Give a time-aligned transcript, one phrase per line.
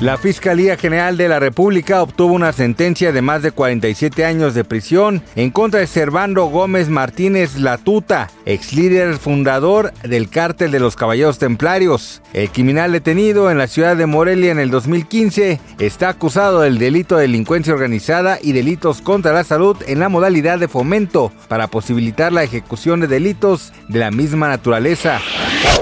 [0.00, 4.64] La Fiscalía General de la República obtuvo una sentencia de más de 47 años de
[4.64, 10.96] prisión en contra de Servando Gómez Martínez Latuta, ex líder fundador del cártel de los
[10.96, 12.22] Caballeros Templarios.
[12.32, 17.16] El criminal detenido en la ciudad de Morelia en el 2015 está acusado del delito
[17.16, 22.32] de delincuencia organizada y delitos contra la salud en la modalidad de fomento para posibilitar
[22.32, 25.20] la ejecución de delitos de la misma naturaleza.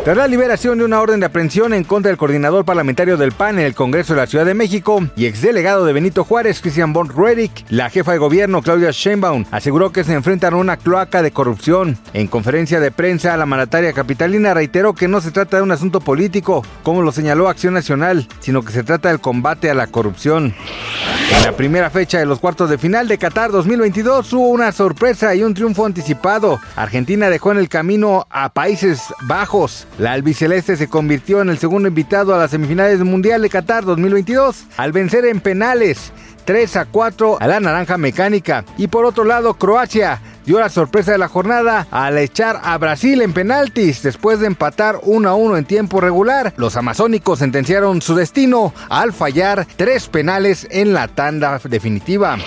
[0.05, 3.59] Tras la liberación de una orden de aprehensión en contra del coordinador parlamentario del PAN
[3.59, 7.11] en el Congreso de la Ciudad de México y exdelegado de Benito Juárez, Christian von
[7.15, 11.31] Redick, la jefa de gobierno, Claudia Sheinbaum, aseguró que se enfrentan a una cloaca de
[11.31, 11.99] corrupción.
[12.15, 16.01] En conferencia de prensa, la mandataria capitalina reiteró que no se trata de un asunto
[16.01, 20.55] político, como lo señaló Acción Nacional, sino que se trata del combate a la corrupción.
[21.31, 25.35] En la primera fecha de los cuartos de final de Qatar 2022 hubo una sorpresa
[25.35, 26.59] y un triunfo anticipado.
[26.75, 29.87] Argentina dejó en el camino a Países Bajos.
[29.99, 34.65] La albiceleste se convirtió en el segundo invitado a las semifinales Mundial de Qatar 2022
[34.79, 36.13] al vencer en penales
[36.47, 38.65] 3 a 4 a la naranja mecánica.
[38.79, 43.21] Y por otro lado, Croacia dio la sorpresa de la jornada al echar a Brasil
[43.21, 46.55] en penaltis después de empatar 1 a 1 en tiempo regular.
[46.57, 52.39] Los amazónicos sentenciaron su destino al fallar tres penales en la tanda definitiva.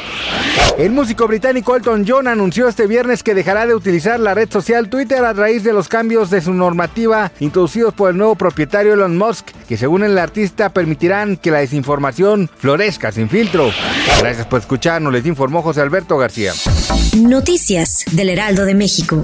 [0.77, 4.89] El músico británico Elton John anunció este viernes que dejará de utilizar la red social
[4.89, 9.17] Twitter a raíz de los cambios de su normativa introducidos por el nuevo propietario Elon
[9.17, 13.69] Musk, que según el artista permitirán que la desinformación florezca sin filtro.
[14.19, 16.53] Gracias por escucharnos, les informó José Alberto García.
[17.15, 19.21] Noticias del Heraldo de México.